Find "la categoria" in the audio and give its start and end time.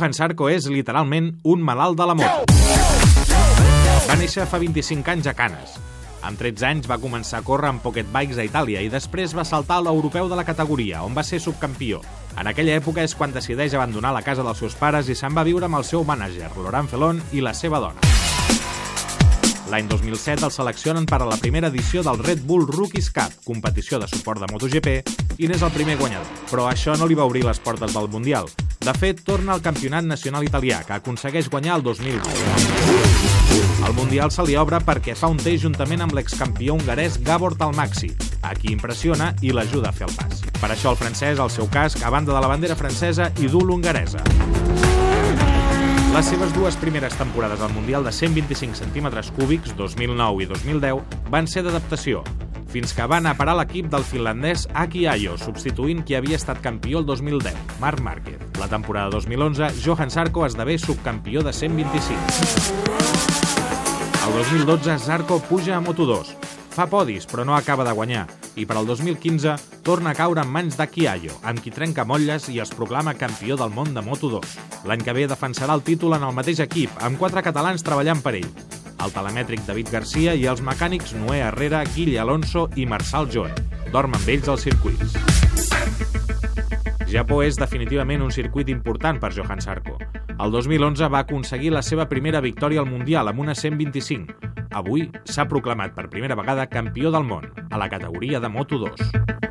10.40-11.02, 97.80-98.38